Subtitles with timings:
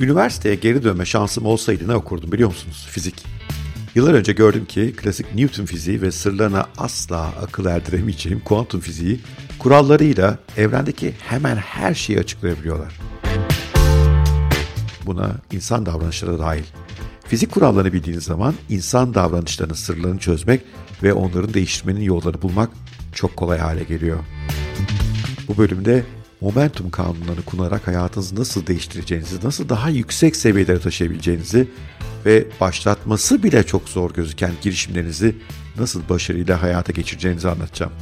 [0.00, 2.86] Üniversiteye geri dönme şansım olsaydı ne okurdum biliyor musunuz?
[2.90, 3.24] Fizik.
[3.94, 9.20] Yıllar önce gördüm ki klasik Newton fiziği ve sırlarına asla akıl erdiremeyeceğim kuantum fiziği
[9.58, 13.00] kurallarıyla evrendeki hemen her şeyi açıklayabiliyorlar.
[15.06, 16.64] Buna insan davranışları dahil.
[17.26, 20.60] Fizik kurallarını bildiğiniz zaman insan davranışlarının sırlarını çözmek
[21.02, 22.70] ve onların değiştirmenin yollarını bulmak
[23.12, 24.18] çok kolay hale geliyor.
[25.48, 26.04] Bu bölümde
[26.40, 31.68] momentum kanunlarını kullanarak hayatınızı nasıl değiştireceğinizi, nasıl daha yüksek seviyelere taşıyabileceğinizi
[32.26, 35.36] ve başlatması bile çok zor gözüken girişimlerinizi
[35.78, 37.92] nasıl başarıyla hayata geçireceğinizi anlatacağım.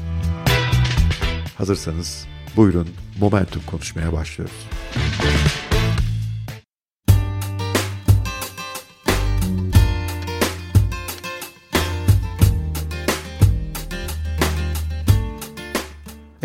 [1.59, 2.89] Hazırsanız buyurun
[3.21, 4.57] momentum konuşmaya başlıyoruz.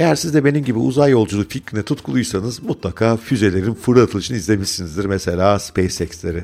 [0.02, 5.06] Eğer siz de benim gibi uzay yolculuğu fikrine tutkuluysanız mutlaka füzelerin fırlatılışını izlemişsinizdir.
[5.06, 6.44] Mesela SpaceX'leri.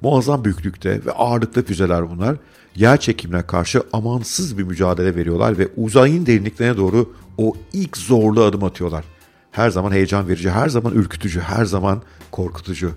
[0.00, 2.36] Muazzam büyüklükte ve ağırlıklı füzeler bunlar.
[2.76, 8.64] Yer çekimine karşı amansız bir mücadele veriyorlar ve uzayın derinliklerine doğru o ilk zorlu adım
[8.64, 9.04] atıyorlar.
[9.50, 12.92] Her zaman heyecan verici, her zaman ürkütücü, her zaman korkutucu.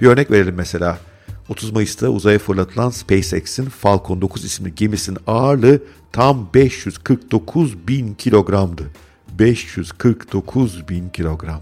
[0.00, 0.98] Bir örnek verelim mesela.
[1.48, 8.82] 30 Mayıs'ta uzaya fırlatılan SpaceX'in Falcon 9 isimli gemisinin ağırlığı tam 549 bin kilogramdı.
[9.38, 11.60] 549 bin kilogram.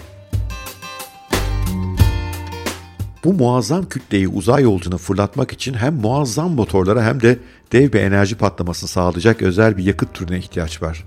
[3.25, 7.39] Bu muazzam kütleyi uzay yolcuna fırlatmak için hem muazzam motorlara hem de
[7.73, 11.05] dev bir enerji patlamasını sağlayacak özel bir yakıt türüne ihtiyaç var.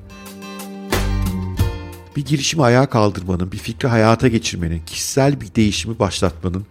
[2.16, 6.66] Bir girişimi ayağa kaldırmanın, bir fikri hayata geçirmenin, kişisel bir değişimi başlatmanın,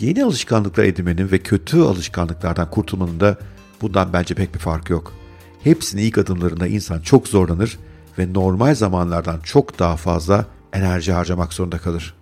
[0.00, 3.36] yeni alışkanlıklar edinmenin ve kötü alışkanlıklardan kurtulmanın da
[3.82, 5.12] bundan bence pek bir farkı yok.
[5.64, 7.78] Hepsinin ilk adımlarında insan çok zorlanır
[8.18, 12.14] ve normal zamanlardan çok daha fazla enerji harcamak zorunda kalır.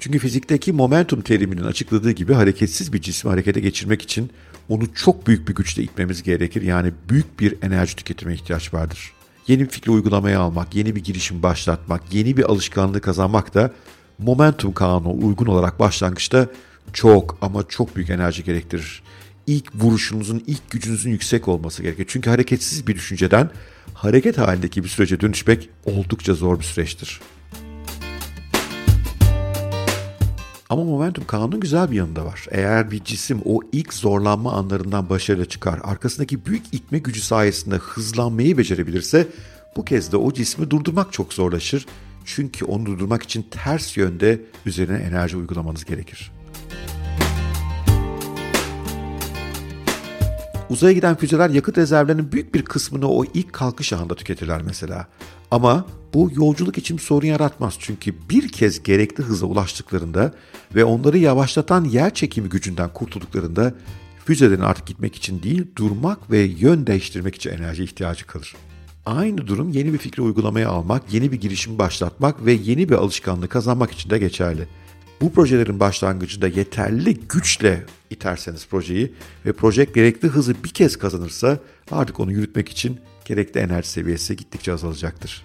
[0.00, 4.30] Çünkü fizikteki momentum teriminin açıkladığı gibi hareketsiz bir cismi harekete geçirmek için
[4.68, 6.62] onu çok büyük bir güçle itmemiz gerekir.
[6.62, 9.12] Yani büyük bir enerji tüketime ihtiyaç vardır.
[9.48, 13.72] Yeni bir fikri uygulamaya almak, yeni bir girişim başlatmak, yeni bir alışkanlığı kazanmak da
[14.18, 16.46] momentum kanunu uygun olarak başlangıçta
[16.92, 19.02] çok ama çok büyük enerji gerektirir.
[19.46, 22.06] İlk vuruşunuzun, ilk gücünüzün yüksek olması gerekir.
[22.08, 23.50] Çünkü hareketsiz bir düşünceden
[23.94, 27.20] hareket halindeki bir sürece dönüşmek oldukça zor bir süreçtir.
[30.72, 32.46] Ama momentum kanunun güzel bir yanı da var.
[32.50, 38.58] Eğer bir cisim o ilk zorlanma anlarından başarıyla çıkar, arkasındaki büyük itme gücü sayesinde hızlanmayı
[38.58, 39.28] becerebilirse
[39.76, 41.86] bu kez de o cismi durdurmak çok zorlaşır.
[42.24, 46.32] Çünkü onu durdurmak için ters yönde üzerine enerji uygulamanız gerekir.
[50.72, 55.06] Uzaya giden füzeler yakıt rezervlerinin büyük bir kısmını o ilk kalkış anında tüketirler mesela.
[55.50, 60.34] Ama bu yolculuk için sorun yaratmaz çünkü bir kez gerekli hıza ulaştıklarında
[60.74, 63.74] ve onları yavaşlatan yer çekimi gücünden kurtulduklarında
[64.24, 68.54] füzelerin artık gitmek için değil durmak ve yön değiştirmek için enerji ihtiyacı kalır.
[69.06, 73.48] Aynı durum yeni bir fikri uygulamaya almak, yeni bir girişim başlatmak ve yeni bir alışkanlığı
[73.48, 74.68] kazanmak için de geçerli.
[75.20, 79.12] Bu projelerin başlangıcında yeterli güçle iterseniz projeyi
[79.46, 81.58] ve proje gerekli hızı bir kez kazanırsa
[81.90, 85.44] artık onu yürütmek için gerekli enerji seviyesi gittikçe azalacaktır.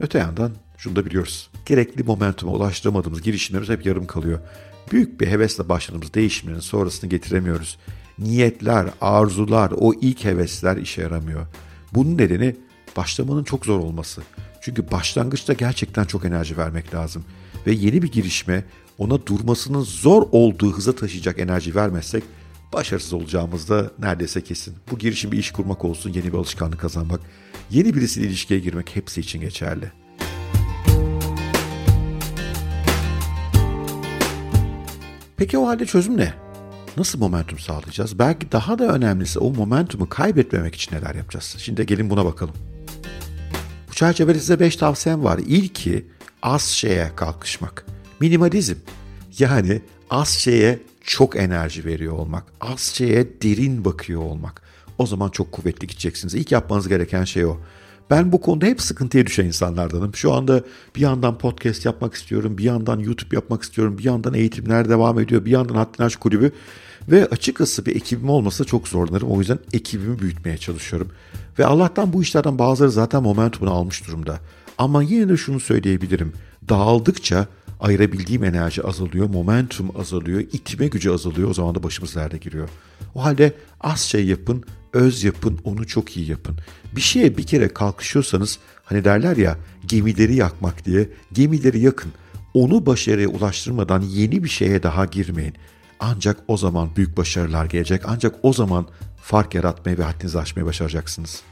[0.00, 1.50] Öte yandan şunu da biliyoruz.
[1.66, 4.38] Gerekli momentuma ulaştıramadığımız girişimlerimiz hep yarım kalıyor.
[4.92, 7.78] Büyük bir hevesle başladığımız değişimlerin sonrasını getiremiyoruz.
[8.18, 11.46] Niyetler, arzular, o ilk hevesler işe yaramıyor.
[11.94, 12.56] Bunun nedeni
[12.96, 14.22] başlamanın çok zor olması.
[14.60, 17.24] Çünkü başlangıçta gerçekten çok enerji vermek lazım.
[17.66, 18.64] Ve yeni bir girişime
[18.98, 22.24] ona durmasının zor olduğu hıza taşıyacak enerji vermezsek
[22.72, 24.74] başarısız olacağımız da neredeyse kesin.
[24.90, 27.20] Bu girişim bir iş kurmak olsun, yeni bir alışkanlık kazanmak,
[27.70, 29.92] yeni birisiyle ilişkiye girmek hepsi için geçerli.
[35.42, 36.34] Peki o halde çözüm ne?
[36.96, 38.18] Nasıl momentum sağlayacağız?
[38.18, 41.56] Belki daha da önemlisi o momentumu kaybetmemek için neler yapacağız?
[41.58, 42.54] Şimdi gelin buna bakalım.
[43.88, 45.38] Bu çerçevede size 5 tavsiyem var.
[45.38, 46.06] İlki
[46.42, 47.86] az şeye kalkışmak.
[48.20, 48.74] Minimalizm.
[49.38, 52.44] Yani az şeye çok enerji veriyor olmak.
[52.60, 54.62] Az şeye derin bakıyor olmak.
[54.98, 56.34] O zaman çok kuvvetli gideceksiniz.
[56.34, 57.56] İlk yapmanız gereken şey o.
[58.12, 60.14] Ben bu konuda hep sıkıntıya düşen insanlardanım.
[60.14, 60.62] Şu anda
[60.96, 65.44] bir yandan podcast yapmak istiyorum, bir yandan YouTube yapmak istiyorum, bir yandan eğitimler devam ediyor,
[65.44, 66.52] bir yandan Hattinaj Kulübü.
[67.08, 69.30] Ve açıkçası bir ekibim olmasa çok zorlanırım.
[69.30, 71.08] O yüzden ekibimi büyütmeye çalışıyorum.
[71.58, 74.38] Ve Allah'tan bu işlerden bazıları zaten momentumunu almış durumda.
[74.78, 76.32] Ama yine de şunu söyleyebilirim.
[76.68, 77.46] Dağıldıkça
[77.82, 81.50] ayırabildiğim enerji azalıyor, momentum azalıyor, itme gücü azalıyor.
[81.50, 82.68] O zaman da başımız derde giriyor.
[83.14, 86.56] O halde az şey yapın, öz yapın, onu çok iyi yapın.
[86.96, 92.12] Bir şeye bir kere kalkışıyorsanız hani derler ya gemileri yakmak diye gemileri yakın.
[92.54, 95.54] Onu başarıya ulaştırmadan yeni bir şeye daha girmeyin.
[96.00, 98.02] Ancak o zaman büyük başarılar gelecek.
[98.06, 98.86] Ancak o zaman
[99.22, 101.42] fark yaratmayı ve haddinizi aşmayı başaracaksınız.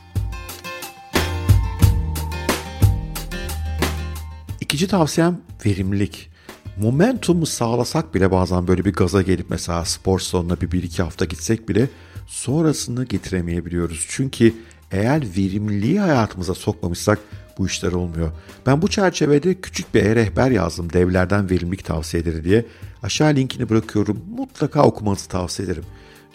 [4.70, 6.30] İkinci tavsiyem verimlilik.
[6.76, 11.24] Momentumu sağlasak bile bazen böyle bir gaza gelip mesela spor salonuna bir, bir iki hafta
[11.24, 11.88] gitsek bile
[12.26, 14.06] sonrasını getiremeyebiliyoruz.
[14.08, 14.54] Çünkü
[14.90, 17.18] eğer verimliliği hayatımıza sokmamışsak
[17.58, 18.30] bu işler olmuyor.
[18.66, 22.66] Ben bu çerçevede küçük bir e-rehber yazdım devlerden verimlilik tavsiyeleri diye.
[23.02, 24.20] Aşağı linkini bırakıyorum.
[24.36, 25.84] Mutlaka okumanızı tavsiye ederim.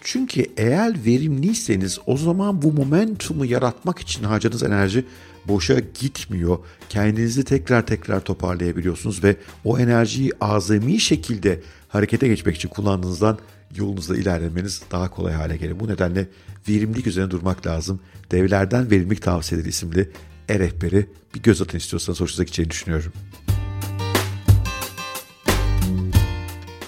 [0.00, 5.04] Çünkü eğer verimliyseniz o zaman bu momentumu yaratmak için harcadığınız enerji
[5.48, 6.58] boşa gitmiyor.
[6.88, 13.38] Kendinizi tekrar tekrar toparlayabiliyorsunuz ve o enerjiyi azami şekilde harekete geçmek için kullandığınızdan
[13.76, 15.80] yolunuzda ilerlemeniz daha kolay hale gelir.
[15.80, 16.28] Bu nedenle
[16.68, 18.00] verimlilik üzerine durmak lazım.
[18.30, 20.10] Devlerden Verimlilik Tavsiyeleri isimli
[20.48, 23.12] e-rehberi bir göz atın istiyorsanız hoşunuza gideceğini düşünüyorum.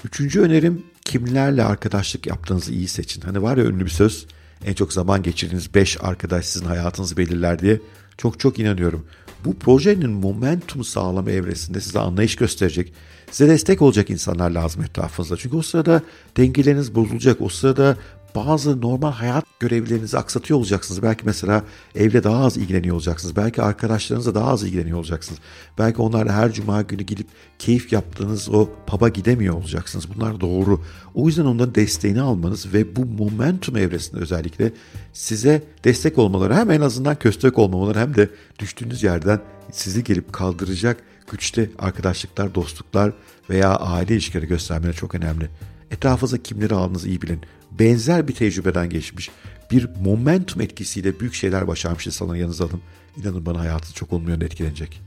[0.05, 3.21] Üçüncü önerim kimlerle arkadaşlık yaptığınızı iyi seçin.
[3.21, 4.25] Hani var ya ünlü bir söz
[4.65, 7.79] en çok zaman geçirdiğiniz 5 arkadaş sizin hayatınızı belirler diye
[8.17, 9.05] çok çok inanıyorum.
[9.45, 12.93] Bu projenin momentum sağlama evresinde size anlayış gösterecek,
[13.31, 15.37] size destek olacak insanlar lazım etrafınızda.
[15.37, 16.01] Çünkü o sırada
[16.37, 17.41] dengeleriniz bozulacak.
[17.41, 17.97] O sırada
[18.35, 21.03] bazı normal hayat görevlerinizi aksatıyor olacaksınız.
[21.03, 21.63] Belki mesela
[21.95, 23.35] evle daha az ilgileniyor olacaksınız.
[23.35, 25.39] Belki arkadaşlarınızla daha az ilgileniyor olacaksınız.
[25.77, 27.27] Belki onlarla her cuma günü gidip
[27.59, 30.05] keyif yaptığınız o pub'a gidemiyor olacaksınız.
[30.15, 30.81] Bunlar doğru.
[31.13, 34.71] O yüzden onların desteğini almanız ve bu momentum evresinde özellikle
[35.13, 38.29] size destek olmaları hem en azından köstek olmamaları hem de
[38.59, 39.39] düştüğünüz yerden
[39.71, 40.97] sizi gelip kaldıracak
[41.31, 43.13] güçte arkadaşlıklar, dostluklar
[43.49, 45.49] veya aile ilişkileri göstermeleri çok önemli.
[45.91, 49.29] Etrafınıza kimleri aldığınızı iyi bilin benzer bir tecrübeden geçmiş,
[49.71, 52.81] bir momentum etkisiyle büyük şeyler başarmış insanları yanınıza alın.
[53.17, 55.01] İnanın bana hayatı çok olumlu yönde etkilenecek.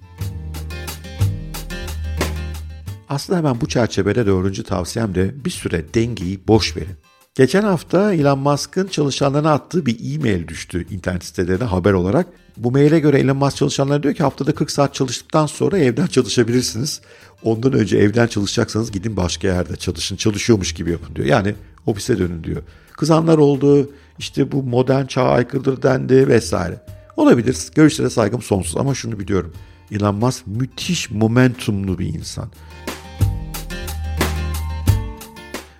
[3.08, 6.96] Aslında hemen bu çerçevede dördüncü tavsiyem de bir süre dengeyi boş verin.
[7.34, 12.26] Geçen hafta Elon Musk'ın çalışanlarına attığı bir e-mail düştü internet sitelerine haber olarak.
[12.56, 17.00] Bu maile göre Elon Musk çalışanlara diyor ki haftada 40 saat çalıştıktan sonra evden çalışabilirsiniz.
[17.42, 20.16] Ondan önce evden çalışacaksanız gidin başka yerde çalışın.
[20.16, 21.26] Çalışıyormuş gibi yapın diyor.
[21.26, 21.54] Yani
[21.86, 22.62] ofise dönün diyor.
[22.92, 26.80] Kızanlar oldu, işte bu modern çağa aykırıdır dendi vesaire.
[27.16, 29.52] Olabilir, görüşlere saygım sonsuz ama şunu biliyorum.
[29.92, 32.50] Elon Musk müthiş momentumlu bir insan.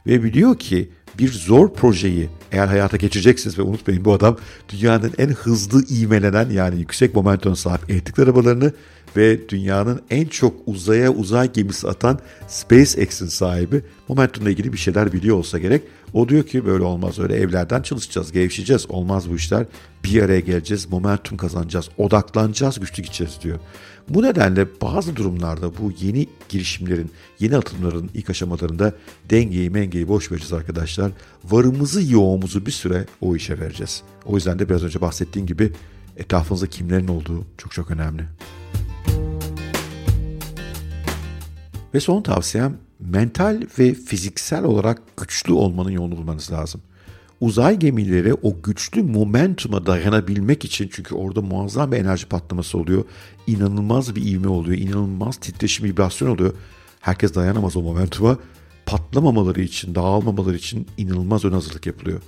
[0.06, 4.36] Ve biliyor ki bir zor projeyi eğer hayata geçireceksiniz ve unutmayın bu adam
[4.68, 8.72] dünyanın en hızlı ivmelenen yani yüksek momentum sahip elektrikli arabalarını
[9.16, 12.18] ve dünyanın en çok uzaya uzay gemisi atan
[12.48, 15.82] SpaceX'in sahibi Momentum'la ilgili bir şeyler biliyor olsa gerek.
[16.12, 18.86] O diyor ki böyle olmaz öyle evlerden çalışacağız, gevşeyeceğiz.
[18.88, 19.66] Olmaz bu işler.
[20.04, 23.58] Bir araya geleceğiz, momentum kazanacağız, odaklanacağız, güçlü gideceğiz diyor.
[24.08, 27.10] Bu nedenle bazı durumlarda bu yeni girişimlerin,
[27.40, 28.92] yeni atımların ilk aşamalarında
[29.30, 31.12] dengeyi mengeyi boş vereceğiz arkadaşlar.
[31.44, 34.02] Varımızı yoğumuzu bir süre o işe vereceğiz.
[34.26, 35.72] O yüzden de biraz önce bahsettiğim gibi
[36.16, 38.22] etrafınızda kimlerin olduğu çok çok önemli.
[41.94, 46.80] Ve son tavsiyem mental ve fiziksel olarak güçlü olmanın yolunu bulmanız lazım.
[47.40, 53.04] Uzay gemileri o güçlü momentuma dayanabilmek için çünkü orada muazzam bir enerji patlaması oluyor.
[53.46, 54.78] İnanılmaz bir ivme oluyor.
[54.78, 56.54] inanılmaz titreşim, vibrasyon oluyor.
[57.00, 58.38] Herkes dayanamaz o momentuma.
[58.86, 62.20] Patlamamaları için, dağılmamaları için inanılmaz ön hazırlık yapılıyor.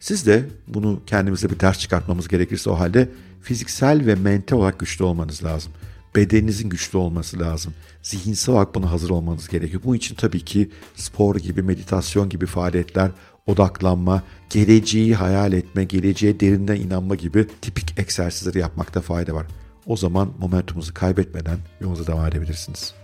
[0.00, 3.08] Siz de bunu kendimize bir ders çıkartmamız gerekirse o halde
[3.42, 5.72] fiziksel ve mental olarak güçlü olmanız lazım
[6.16, 7.74] bedeninizin güçlü olması lazım.
[8.02, 9.82] Zihinsel olarak buna hazır olmanız gerekiyor.
[9.84, 13.10] Bu için tabii ki spor gibi, meditasyon gibi faaliyetler,
[13.46, 19.46] odaklanma, geleceği hayal etme, geleceğe derinden inanma gibi tipik egzersizleri yapmakta fayda var.
[19.86, 22.94] O zaman momentumunuzu kaybetmeden yolunuza devam edebilirsiniz.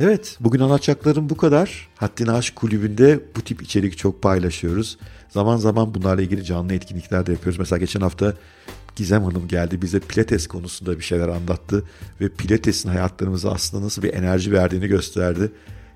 [0.00, 1.88] Evet, bugün anlatacaklarım bu kadar.
[1.96, 4.98] Haddini Aşk Kulübü'nde bu tip içerik çok paylaşıyoruz.
[5.28, 7.58] Zaman zaman bunlarla ilgili canlı etkinlikler de yapıyoruz.
[7.58, 8.34] Mesela geçen hafta
[8.96, 11.84] Gizem Hanım geldi bize pilates konusunda bir şeyler anlattı
[12.20, 15.52] ve pilatesin hayatlarımıza aslında nasıl bir enerji verdiğini gösterdi.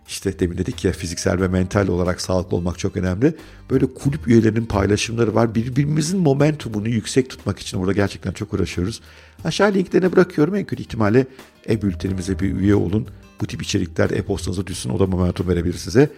[0.08, 3.34] İşte demin dedik ya fiziksel ve mental olarak sağlıklı olmak çok önemli.
[3.70, 5.54] Böyle kulüp üyelerinin paylaşımları var.
[5.54, 9.00] Birbirimizin momentumunu yüksek tutmak için burada gerçekten çok uğraşıyoruz.
[9.44, 10.54] Aşağı linklerine bırakıyorum.
[10.54, 11.26] En kötü ihtimalle
[11.68, 13.08] e-bültenimize bir üye olun.
[13.40, 14.90] Bu tip içerikler e-postanıza düşsün.
[14.90, 16.10] O da momentum verebilir size.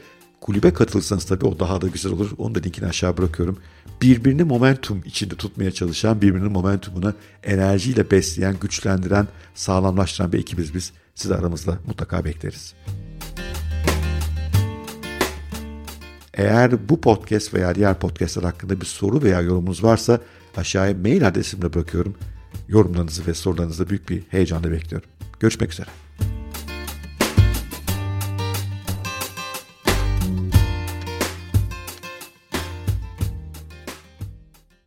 [0.43, 2.31] Kulübe katılırsanız tabii o daha da güzel olur.
[2.39, 3.59] Onu da linkini aşağı bırakıyorum.
[4.03, 10.93] Birbirini momentum içinde tutmaya çalışan, birbirinin momentumunu enerjiyle besleyen, güçlendiren, sağlamlaştıran bir ekibiz biz.
[11.15, 12.75] Sizi aramızda mutlaka bekleriz.
[16.35, 20.21] Eğer bu podcast veya diğer podcastler hakkında bir soru veya yorumunuz varsa
[20.57, 22.15] aşağıya mail adresimle bırakıyorum.
[22.69, 25.09] Yorumlarınızı ve sorularınızı büyük bir heyecanla bekliyorum.
[25.41, 25.89] Görüşmek üzere.